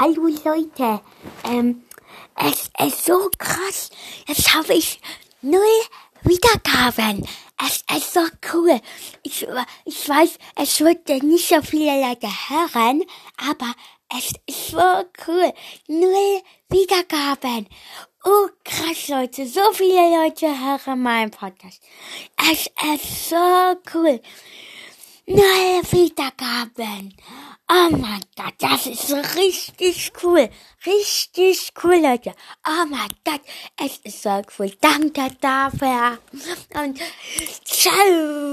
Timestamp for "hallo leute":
0.00-1.00